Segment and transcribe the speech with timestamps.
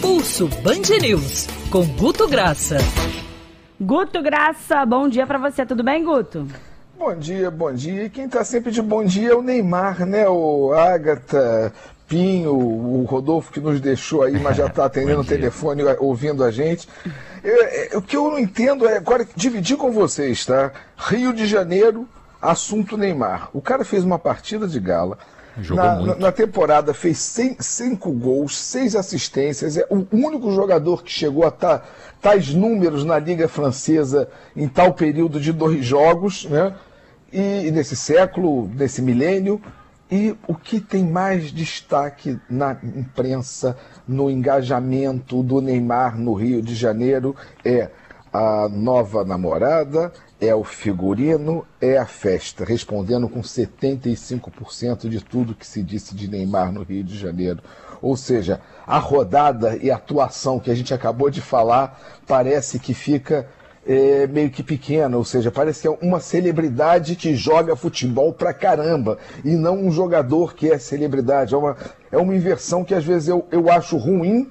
[0.00, 2.78] Pulso Band News, com Guto Graça.
[3.78, 6.48] Guto Graça, bom dia para você, tudo bem, Guto?
[6.98, 8.04] Bom dia, bom dia.
[8.04, 10.26] E quem tá sempre de bom dia é o Neymar, né?
[10.28, 11.74] O Agatha,
[12.08, 16.50] Pinho, o Rodolfo que nos deixou aí, mas já está atendendo o telefone, ouvindo a
[16.50, 16.88] gente.
[17.44, 20.72] Eu, é, o que eu não entendo é, agora, dividir com vocês, tá?
[20.96, 22.08] Rio de Janeiro,
[22.40, 23.50] assunto Neymar.
[23.52, 25.18] O cara fez uma partida de gala,
[25.70, 29.76] na, na, na, temporada fez cem, cinco gols, seis assistências.
[29.76, 31.82] É o único jogador que chegou a tá,
[32.20, 36.74] tais números na Liga Francesa em tal período de dois jogos, né?
[37.32, 39.60] E, e nesse século, nesse milênio.
[40.10, 43.74] E o que tem mais destaque na imprensa,
[44.06, 47.34] no engajamento do Neymar no Rio de Janeiro
[47.64, 47.88] é
[48.32, 50.10] a nova namorada,
[50.40, 56.28] é o figurino, é a festa, respondendo com 75% de tudo que se disse de
[56.28, 57.62] Neymar no Rio de Janeiro.
[58.00, 62.94] Ou seja, a rodada e a atuação que a gente acabou de falar parece que
[62.94, 63.46] fica
[63.86, 68.52] é, meio que pequena, ou seja, parece que é uma celebridade que joga futebol pra
[68.52, 71.54] caramba e não um jogador que é celebridade.
[71.54, 71.76] É uma,
[72.10, 74.50] é uma inversão que às vezes eu, eu acho ruim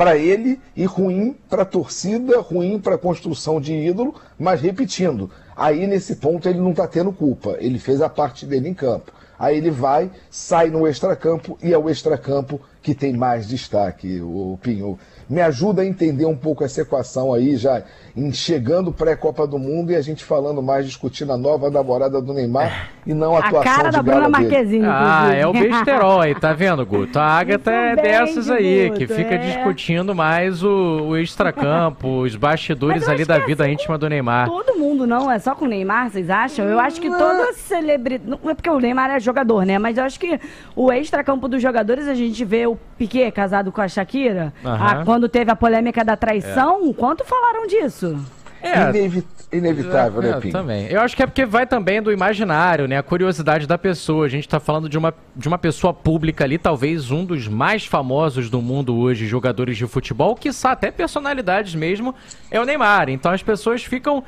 [0.00, 5.30] para ele e ruim para a torcida, ruim para a construção de ídolo, mas repetindo,
[5.54, 9.12] aí nesse ponto ele não está tendo culpa, ele fez a parte dele em campo.
[9.38, 14.58] Aí ele vai, sai no extracampo e é o extracampo que tem mais destaque, o
[14.62, 17.82] Pinho me ajuda a entender um pouco essa equação aí, já
[18.16, 22.32] em chegando pré-Copa do Mundo e a gente falando mais, discutindo a nova namorada do
[22.32, 24.86] Neymar e não a, a atuação cara da Bruna Marquezine.
[24.86, 27.18] Ah, é o besterol aí, tá vendo, Guto?
[27.18, 29.38] A Agatha é dessas aí, Guto, que fica é.
[29.38, 34.48] discutindo mais o, o extracampo, os bastidores ali da vida assim, íntima do Neymar.
[34.48, 35.30] Todo mundo, não?
[35.30, 36.64] É só com o Neymar, vocês acham?
[36.64, 38.28] Eu acho que toda celebridade...
[38.28, 39.78] Não é porque o Neymar é jogador, né?
[39.78, 40.40] Mas eu acho que
[40.74, 44.72] o extracampo dos jogadores, a gente vê o Piquet casado com a Shakira, uhum.
[44.72, 46.92] a, quando teve a polêmica da traição, é.
[46.92, 48.18] quanto falaram disso?
[48.62, 50.50] É, inevitável, né, é, Pim?
[50.50, 50.86] Também.
[50.86, 52.98] Eu acho que é porque vai também do imaginário, né?
[52.98, 54.26] A curiosidade da pessoa.
[54.26, 57.86] A gente está falando de uma, de uma pessoa pública ali, talvez um dos mais
[57.86, 62.14] famosos do mundo hoje, jogadores de futebol, que até personalidades mesmo,
[62.50, 63.08] é o Neymar.
[63.08, 64.22] Então as pessoas ficam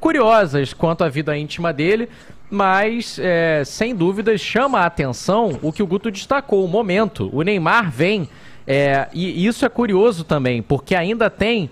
[0.00, 2.08] curiosas quanto à vida íntima dele,
[2.50, 7.28] mas é, sem dúvidas chama a atenção o que o Guto destacou, o momento.
[7.32, 8.28] O Neymar vem,
[8.66, 11.70] é, e isso é curioso também, porque ainda tem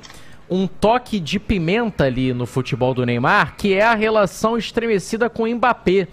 [0.48, 5.42] um toque de pimenta ali no futebol do Neymar, que é a relação estremecida com
[5.42, 6.06] o Mbappé.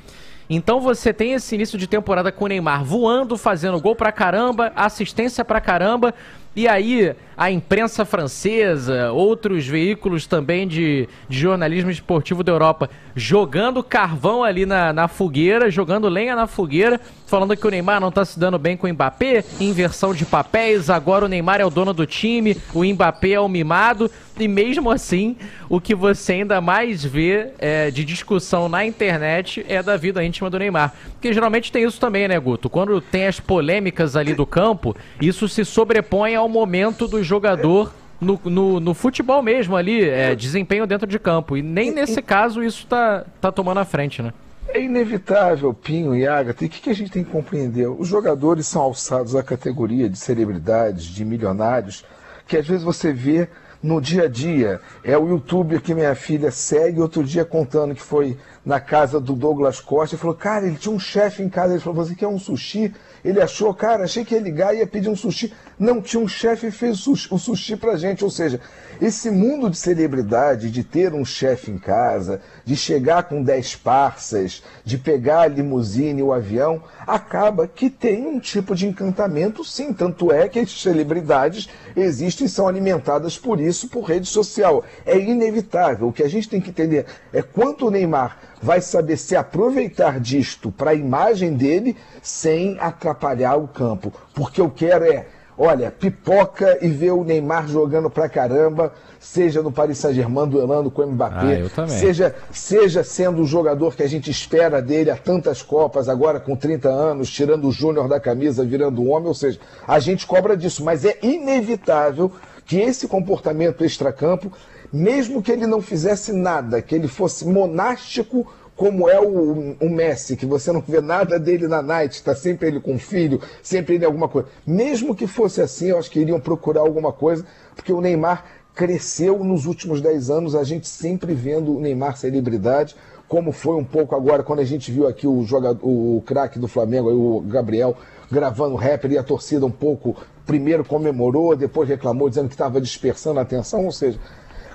[0.49, 4.71] Então você tem esse início de temporada com o Neymar voando, fazendo gol pra caramba,
[4.75, 6.13] assistência pra caramba,
[6.55, 13.83] e aí a imprensa francesa, outros veículos também de, de, jornalismo esportivo da Europa, jogando
[13.83, 18.23] carvão ali na, na, fogueira, jogando lenha na fogueira, falando que o Neymar não está
[18.23, 21.93] se dando bem com o Mbappé, inversão de papéis, agora o Neymar é o dono
[21.93, 25.35] do time, o Mbappé é o mimado, e mesmo assim,
[25.69, 30.49] o que você ainda mais vê é, de discussão na internet é da vida íntima
[30.49, 30.93] do Neymar.
[31.11, 32.69] Porque geralmente tem isso também, né, Guto?
[32.69, 38.39] Quando tem as polêmicas ali do campo, isso se sobrepõe ao momento do jogador no,
[38.45, 41.57] no, no futebol mesmo ali, é, desempenho dentro de campo.
[41.57, 44.33] E nem nesse caso isso tá, tá tomando a frente, né?
[44.67, 47.87] É inevitável, Pinho e Agatha, e o que, que a gente tem que compreender?
[47.87, 52.05] Os jogadores são alçados à categoria de celebridades, de milionários,
[52.47, 53.47] que às vezes você vê
[53.83, 54.79] no dia a dia.
[55.03, 59.33] É o youtuber que minha filha segue, outro dia contando que foi na casa do
[59.33, 61.73] Douglas Costa e falou: Cara, ele tinha um chefe em casa.
[61.73, 62.93] Ele falou: Você quer um sushi?
[63.23, 65.53] Ele achou, cara, achei que ia ligar e ia pedir um sushi.
[65.77, 68.23] Não, tinha um chefe e fez o sushi, pra gente.
[68.23, 68.59] Ou seja,
[69.01, 74.63] esse mundo de celebridade, de ter um chefe em casa, de chegar com 10 parças,
[74.85, 79.91] de pegar a limusine, o avião, acaba que tem um tipo de encantamento, sim.
[79.93, 84.83] Tanto é que as celebridades existem e são alimentadas por isso, por rede social.
[85.05, 86.07] É inevitável.
[86.07, 90.19] O que a gente tem que entender é quanto o Neymar vai saber se aproveitar
[90.19, 94.13] disto para a imagem dele sem atrapalhar o campo.
[94.33, 95.25] Porque eu quero é,
[95.57, 101.03] olha, pipoca e ver o Neymar jogando pra caramba, seja no Paris Saint-Germain duelando com
[101.03, 105.61] o Mbappé, ah, seja, seja sendo o jogador que a gente espera dele há tantas
[105.61, 109.99] Copas, agora com 30 anos, tirando o Júnior da camisa, virando homem, ou seja, a
[109.99, 112.31] gente cobra disso, mas é inevitável
[112.65, 114.51] que esse comportamento extracampo
[114.93, 120.35] mesmo que ele não fizesse nada, que ele fosse monástico como é o, o, Messi,
[120.35, 124.05] que você não vê nada dele na night, está sempre ele com filho, sempre ele
[124.05, 124.47] alguma coisa.
[124.65, 129.43] Mesmo que fosse assim, eu acho que iriam procurar alguma coisa, porque o Neymar cresceu
[129.43, 132.95] nos últimos 10 anos, a gente sempre vendo o Neymar celebridade,
[133.27, 136.67] como foi um pouco agora quando a gente viu aqui o jogador, o craque do
[136.67, 137.95] Flamengo, o Gabriel,
[138.31, 140.15] gravando rapper e a torcida um pouco,
[140.45, 144.19] primeiro comemorou, depois reclamou, dizendo que estava dispersando a atenção, ou seja,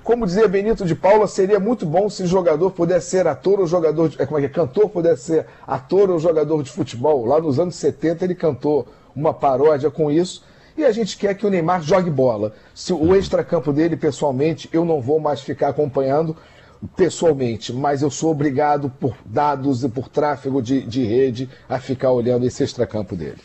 [0.08, 4.08] como dizia Benito de Paula, seria muito bom se jogador pudesse ser ator ou jogador,
[4.08, 4.48] de, é, como é que é?
[4.48, 7.26] cantor pudesse ser ator ou jogador de futebol.
[7.26, 10.42] Lá nos anos 70 ele cantou uma paródia com isso.
[10.78, 12.54] E a gente quer que o Neymar jogue bola.
[12.74, 16.34] Se o extracampo dele, pessoalmente, eu não vou mais ficar acompanhando,
[16.96, 22.12] pessoalmente, mas eu sou obrigado por dados e por tráfego de, de rede a ficar
[22.12, 23.36] olhando esse extracampo dele.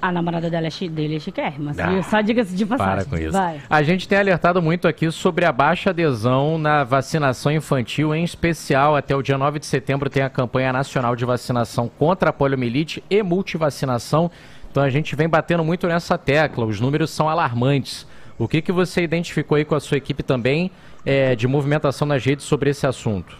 [0.00, 3.04] a, a, namorada dela é, dele é chiquérrima, ah, só diga-se de passagem.
[3.04, 3.32] Para com isso.
[3.32, 3.60] Vai.
[3.68, 8.94] A gente tem alertado muito aqui sobre a baixa adesão na vacinação infantil, em especial
[8.94, 13.02] até o dia 9 de setembro tem a campanha nacional de vacinação contra a poliomielite
[13.10, 14.30] e multivacinação.
[14.70, 18.06] Então a gente vem batendo muito nessa tecla, os números são alarmantes.
[18.40, 20.70] O que, que você identificou aí com a sua equipe também
[21.04, 23.36] é, de movimentação nas redes sobre esse assunto?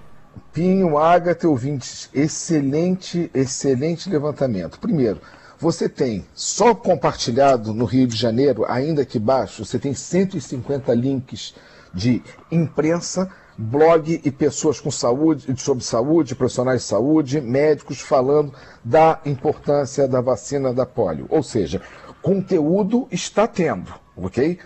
[0.53, 4.79] Pinho, Agatha, ouvintes, excelente, excelente levantamento.
[4.79, 5.19] Primeiro,
[5.59, 11.55] você tem só compartilhado no Rio de Janeiro, ainda aqui baixo, você tem 150 links
[11.95, 18.53] de imprensa, blog e pessoas com saúde, sobre saúde, profissionais de saúde, médicos falando
[18.85, 21.25] da importância da vacina da polio.
[21.31, 21.81] Ou seja,
[22.21, 24.59] conteúdo está tendo, ok?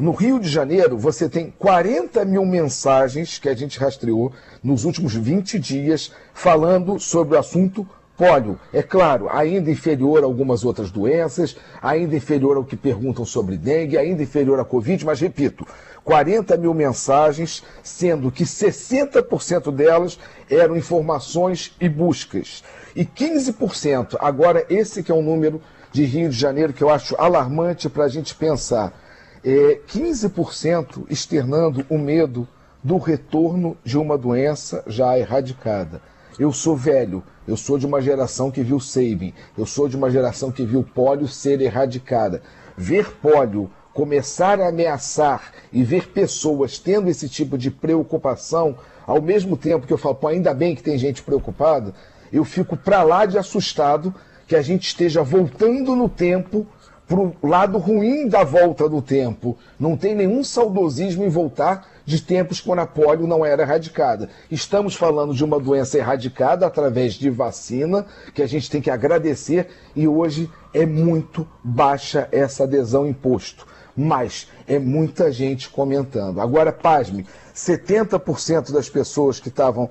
[0.00, 4.32] No Rio de Janeiro, você tem 40 mil mensagens que a gente rastreou
[4.64, 7.86] nos últimos 20 dias falando sobre o assunto
[8.16, 8.58] pólio.
[8.72, 13.98] É claro, ainda inferior a algumas outras doenças, ainda inferior ao que perguntam sobre dengue,
[13.98, 15.66] ainda inferior à Covid, mas repito,
[16.02, 20.18] 40 mil mensagens, sendo que 60% delas
[20.48, 22.64] eram informações e buscas.
[22.96, 25.60] E 15%, agora esse que é um número
[25.92, 28.94] de Rio de Janeiro que eu acho alarmante para a gente pensar
[29.44, 32.46] é, 15% externando o medo
[32.82, 36.00] do retorno de uma doença já erradicada.
[36.38, 40.10] Eu sou velho, eu sou de uma geração que viu Sabin, eu sou de uma
[40.10, 42.42] geração que viu pólio ser erradicada.
[42.76, 49.56] Ver pólio começar a ameaçar e ver pessoas tendo esse tipo de preocupação, ao mesmo
[49.56, 51.92] tempo que eu falo, pô, ainda bem que tem gente preocupada,
[52.32, 54.14] eu fico para lá de assustado
[54.46, 56.66] que a gente esteja voltando no tempo
[57.10, 59.58] para o lado ruim da volta do tempo.
[59.80, 64.28] Não tem nenhum saudosismo em voltar de tempos quando a polio não era erradicada.
[64.48, 69.66] Estamos falando de uma doença erradicada através de vacina, que a gente tem que agradecer,
[69.96, 73.66] e hoje é muito baixa essa adesão imposto.
[73.96, 76.40] Mas é muita gente comentando.
[76.40, 79.90] Agora, pasme, 70% das pessoas que estavam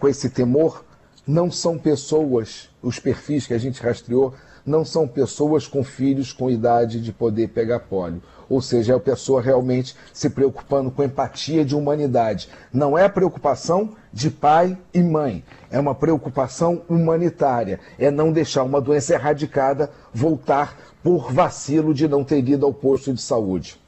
[0.00, 0.84] com esse temor
[1.24, 4.34] não são pessoas, os perfis que a gente rastreou,
[4.64, 8.22] não são pessoas com filhos com idade de poder pegar pólio.
[8.48, 12.48] Ou seja, é a pessoa realmente se preocupando com empatia de humanidade.
[12.72, 17.78] Não é preocupação de pai e mãe, é uma preocupação humanitária.
[17.98, 23.12] É não deixar uma doença erradicada voltar por vacilo de não ter ido ao posto
[23.12, 23.78] de saúde.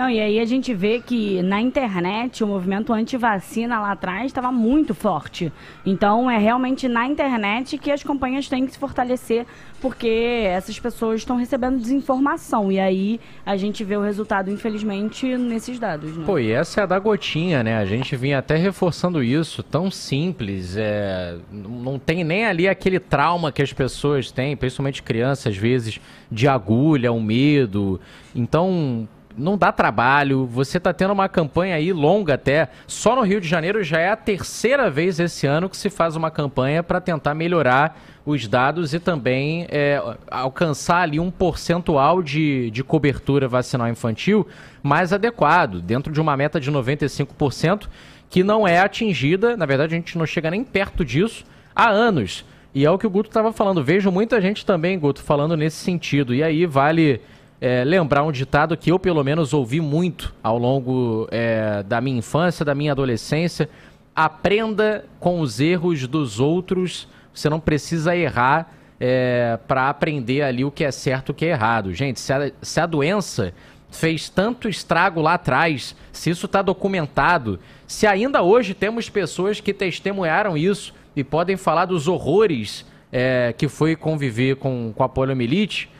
[0.00, 4.50] Não, e aí a gente vê que na internet o movimento anti-vacina lá atrás estava
[4.50, 5.52] muito forte.
[5.84, 9.44] Então é realmente na internet que as campanhas têm que se fortalecer,
[9.78, 10.08] porque
[10.46, 12.72] essas pessoas estão recebendo desinformação.
[12.72, 16.16] E aí a gente vê o resultado, infelizmente, nesses dados.
[16.16, 16.24] Né?
[16.24, 17.76] Pô, e essa é a da gotinha, né?
[17.76, 20.78] A gente vinha até reforçando isso, tão simples.
[20.78, 21.36] É...
[21.52, 26.00] Não tem nem ali aquele trauma que as pessoas têm, principalmente crianças, às vezes,
[26.32, 28.00] de agulha, um medo.
[28.34, 29.06] Então
[29.36, 30.46] não dá trabalho.
[30.46, 32.68] Você está tendo uma campanha aí longa até.
[32.86, 36.16] Só no Rio de Janeiro já é a terceira vez esse ano que se faz
[36.16, 42.70] uma campanha para tentar melhorar os dados e também é, alcançar ali um percentual de,
[42.70, 44.46] de cobertura vacinal infantil
[44.82, 47.88] mais adequado, dentro de uma meta de 95%,
[48.28, 49.56] que não é atingida.
[49.56, 51.44] Na verdade, a gente não chega nem perto disso
[51.74, 52.44] há anos.
[52.72, 53.82] E é o que o Guto estava falando.
[53.82, 56.32] Vejo muita gente também, Guto, falando nesse sentido.
[56.34, 57.20] E aí vale
[57.60, 62.18] é, lembrar um ditado que eu, pelo menos, ouvi muito ao longo é, da minha
[62.18, 63.68] infância, da minha adolescência.
[64.16, 67.06] Aprenda com os erros dos outros.
[67.34, 71.44] Você não precisa errar é, para aprender ali o que é certo e o que
[71.44, 71.92] é errado.
[71.92, 73.52] Gente, se a, se a doença
[73.90, 79.74] fez tanto estrago lá atrás, se isso está documentado, se ainda hoje temos pessoas que
[79.74, 85.90] testemunharam isso e podem falar dos horrores é, que foi conviver com, com a poliomielite,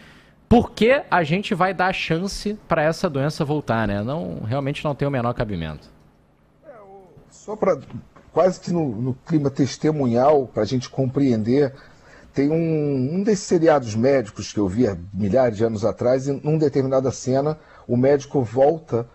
[0.50, 4.02] por que a gente vai dar chance para essa doença voltar, né?
[4.02, 5.88] Não, realmente não tem o menor cabimento.
[6.66, 6.72] É,
[7.30, 7.78] só para
[8.32, 11.72] quase que no, no, clima testemunhal, para a gente compreender,
[12.34, 16.32] tem um, um desses seriados médicos que eu vi há milhares de anos atrás, e
[16.32, 19.06] num determinada cena, o médico volta,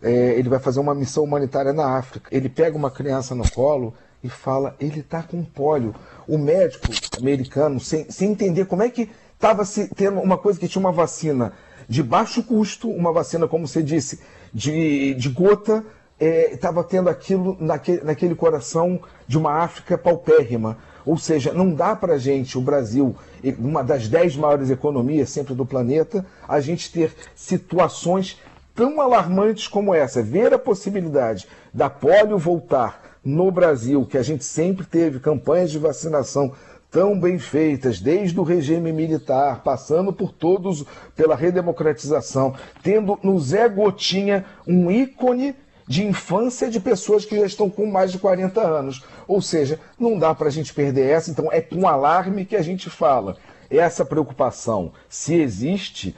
[0.00, 2.28] é, ele vai fazer uma missão humanitária na África.
[2.30, 5.92] Ele pega uma criança no colo e fala, ele está com pólio.
[6.28, 6.86] O médico
[7.18, 9.10] americano, sem, sem entender como é que
[9.44, 11.52] estava se tendo uma coisa que tinha uma vacina
[11.86, 14.20] de baixo custo, uma vacina, como você disse,
[14.54, 15.84] de, de gota,
[16.18, 18.98] estava é, tendo aquilo naquele, naquele coração
[19.28, 20.78] de uma África paupérrima.
[21.04, 23.14] Ou seja, não dá para a gente, o Brasil,
[23.58, 28.40] uma das dez maiores economias sempre do planeta, a gente ter situações
[28.74, 30.22] tão alarmantes como essa.
[30.22, 35.78] Ver a possibilidade da polio voltar no Brasil, que a gente sempre teve campanhas de
[35.78, 36.54] vacinação
[36.94, 40.84] tão bem feitas, desde o regime militar, passando por todos,
[41.16, 45.56] pela redemocratização, tendo no Zé Gotinha um ícone
[45.88, 49.04] de infância de pessoas que já estão com mais de 40 anos.
[49.26, 52.62] Ou seja, não dá para a gente perder essa, então é com alarme que a
[52.62, 53.36] gente fala.
[53.70, 56.14] Essa preocupação, se existe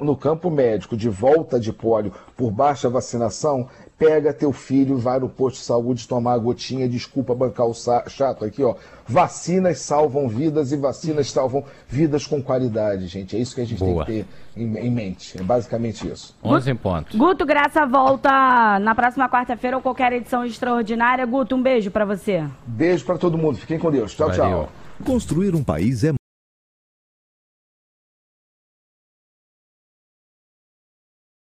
[0.00, 5.28] no campo médico de volta de pólio por baixa vacinação, pega teu filho, vai no
[5.28, 8.74] posto de saúde tomar a gotinha, desculpa bancar o chato aqui, ó.
[9.06, 13.36] Vacinas salvam vidas e vacinas salvam vidas com qualidade, gente.
[13.36, 14.04] É isso que a gente Boa.
[14.04, 15.38] tem que ter em, em, mente.
[15.38, 16.34] É basicamente isso.
[16.42, 17.16] 11 em ponto.
[17.16, 21.24] Guto Graça volta na próxima quarta-feira ou qualquer edição extraordinária.
[21.26, 22.44] Guto, um beijo para você.
[22.66, 23.58] Beijo para todo mundo.
[23.58, 24.14] Fiquem com Deus.
[24.14, 24.42] Tchau, Valeu.
[24.42, 24.68] tchau.
[25.04, 26.14] Construir um país é